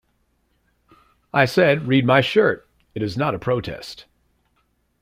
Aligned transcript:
I 1.31 1.45
said, 1.45 1.87
'Read 1.87 2.07
my 2.07 2.21
shirt, 2.21 2.67
it 2.95 3.03
is 3.03 3.17
not 3.17 3.35
a 3.35 3.37
protest. 3.37 4.05